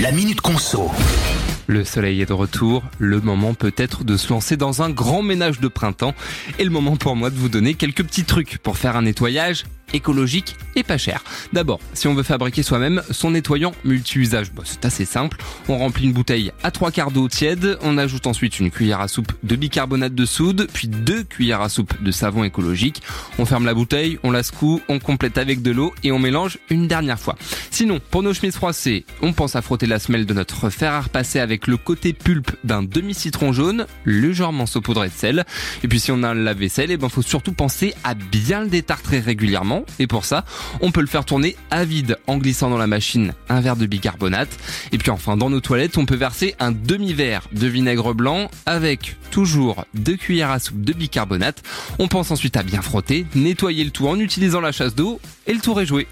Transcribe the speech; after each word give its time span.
La 0.00 0.12
Minute 0.12 0.40
Conso. 0.40 0.90
Le 1.70 1.84
soleil 1.84 2.20
est 2.20 2.26
de 2.26 2.32
retour, 2.32 2.82
le 2.98 3.20
moment 3.20 3.54
peut-être 3.54 4.02
de 4.02 4.16
se 4.16 4.30
lancer 4.30 4.56
dans 4.56 4.82
un 4.82 4.90
grand 4.90 5.22
ménage 5.22 5.60
de 5.60 5.68
printemps 5.68 6.16
et 6.58 6.64
le 6.64 6.70
moment 6.70 6.96
pour 6.96 7.14
moi 7.14 7.30
de 7.30 7.36
vous 7.36 7.48
donner 7.48 7.74
quelques 7.74 8.02
petits 8.02 8.24
trucs 8.24 8.58
pour 8.58 8.76
faire 8.76 8.96
un 8.96 9.02
nettoyage 9.02 9.66
écologique 9.92 10.56
et 10.76 10.82
pas 10.82 10.98
cher. 10.98 11.24
D'abord, 11.52 11.80
si 11.94 12.08
on 12.08 12.14
veut 12.14 12.22
fabriquer 12.22 12.62
soi-même 12.62 13.02
son 13.10 13.32
nettoyant 13.32 13.72
multi-usage, 13.84 14.52
bah, 14.52 14.62
c'est 14.64 14.84
assez 14.84 15.04
simple. 15.04 15.38
On 15.68 15.78
remplit 15.78 16.04
une 16.04 16.12
bouteille 16.12 16.52
à 16.62 16.70
trois 16.70 16.90
quarts 16.90 17.10
d'eau 17.10 17.28
tiède, 17.28 17.78
on 17.82 17.98
ajoute 17.98 18.26
ensuite 18.26 18.60
une 18.60 18.70
cuillère 18.70 19.00
à 19.00 19.08
soupe 19.08 19.32
de 19.42 19.56
bicarbonate 19.56 20.14
de 20.14 20.24
soude, 20.24 20.68
puis 20.72 20.88
deux 20.88 21.24
cuillères 21.24 21.60
à 21.60 21.68
soupe 21.68 22.02
de 22.02 22.10
savon 22.10 22.44
écologique. 22.44 23.02
On 23.38 23.46
ferme 23.46 23.66
la 23.66 23.74
bouteille, 23.74 24.18
on 24.22 24.30
la 24.30 24.42
secoue, 24.42 24.80
on 24.88 24.98
complète 24.98 25.38
avec 25.38 25.62
de 25.62 25.70
l'eau 25.70 25.94
et 26.02 26.12
on 26.12 26.18
mélange 26.18 26.58
une 26.70 26.88
dernière 26.88 27.18
fois. 27.18 27.36
Sinon, 27.70 28.00
pour 28.10 28.22
nos 28.22 28.34
chemises 28.34 28.56
froissées, 28.56 29.04
on 29.22 29.32
pense 29.32 29.56
à 29.56 29.62
frotter 29.62 29.86
la 29.86 29.98
semelle 29.98 30.26
de 30.26 30.34
notre 30.34 30.70
fer 30.70 30.92
à 30.92 31.00
repasser 31.02 31.40
avec 31.40 31.59
le 31.66 31.76
côté 31.76 32.12
pulpe 32.12 32.52
d'un 32.64 32.82
demi-citron 32.82 33.52
jaune, 33.52 33.86
légèrement 34.04 34.66
saupoudré 34.66 35.08
de 35.08 35.14
sel. 35.14 35.44
Et 35.82 35.88
puis 35.88 36.00
si 36.00 36.12
on 36.12 36.22
a 36.22 36.28
un 36.28 36.34
lave-vaisselle, 36.34 36.90
il 36.90 36.94
eh 36.94 36.96
ben 36.96 37.08
faut 37.08 37.22
surtout 37.22 37.52
penser 37.52 37.94
à 38.04 38.14
bien 38.14 38.62
le 38.62 38.68
détartrer 38.68 39.20
régulièrement 39.20 39.84
et 39.98 40.06
pour 40.06 40.24
ça, 40.24 40.44
on 40.80 40.90
peut 40.90 41.00
le 41.00 41.06
faire 41.06 41.24
tourner 41.24 41.56
à 41.70 41.84
vide 41.84 42.18
en 42.26 42.38
glissant 42.38 42.70
dans 42.70 42.78
la 42.78 42.86
machine 42.86 43.32
un 43.48 43.60
verre 43.60 43.76
de 43.76 43.86
bicarbonate. 43.86 44.50
Et 44.92 44.98
puis 44.98 45.10
enfin, 45.10 45.36
dans 45.36 45.50
nos 45.50 45.60
toilettes, 45.60 45.98
on 45.98 46.06
peut 46.06 46.14
verser 46.14 46.54
un 46.58 46.72
demi-verre 46.72 47.48
de 47.52 47.66
vinaigre 47.66 48.14
blanc 48.14 48.50
avec 48.66 49.16
toujours 49.30 49.84
deux 49.94 50.16
cuillères 50.16 50.50
à 50.50 50.58
soupe 50.58 50.82
de 50.82 50.92
bicarbonate. 50.92 51.62
On 51.98 52.08
pense 52.08 52.30
ensuite 52.30 52.56
à 52.56 52.62
bien 52.62 52.82
frotter, 52.82 53.26
nettoyer 53.34 53.84
le 53.84 53.90
tout 53.90 54.08
en 54.08 54.18
utilisant 54.18 54.60
la 54.60 54.72
chasse 54.72 54.94
d'eau 54.94 55.20
et 55.46 55.54
le 55.54 55.60
tour 55.60 55.80
est 55.80 55.86
joué. 55.86 56.06